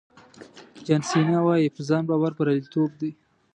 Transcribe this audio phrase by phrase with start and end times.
[0.85, 3.11] جان سینا وایي په ځان باور بریالیتوب دی.